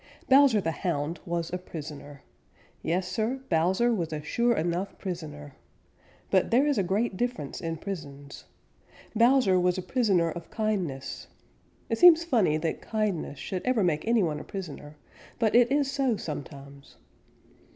_Bowser 0.29 0.59
the 0.59 0.71
Hound 0.71 1.19
was 1.27 1.53
a 1.53 1.59
prisoner. 1.59 2.23
Yes, 2.81 3.07
Sir, 3.07 3.39
Bowser 3.49 3.93
was 3.93 4.11
a 4.11 4.23
sure 4.23 4.55
enough 4.55 4.97
prisoner. 4.97 5.53
But 6.31 6.49
there 6.49 6.65
is 6.65 6.79
a 6.79 6.81
great 6.81 7.15
difference 7.17 7.61
in 7.61 7.77
prisons. 7.77 8.45
Bowser 9.15 9.59
was 9.59 9.77
a 9.77 9.83
prisoner 9.83 10.31
of 10.31 10.49
kindness. 10.49 11.27
It 11.87 11.99
seems 11.99 12.23
funny 12.23 12.57
that 12.57 12.81
kindness 12.81 13.37
should 13.37 13.61
ever 13.63 13.83
make 13.83 14.07
any 14.07 14.23
one 14.23 14.39
a 14.39 14.43
prisoner, 14.43 14.95
but 15.37 15.53
it 15.53 15.71
is 15.71 15.91
so 15.91 16.17
sometimes. 16.17 16.95